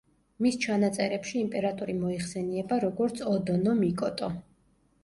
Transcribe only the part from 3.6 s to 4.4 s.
ნო მიკოტო.